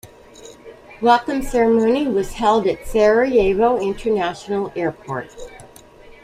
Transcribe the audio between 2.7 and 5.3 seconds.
Sarajevo International Airport.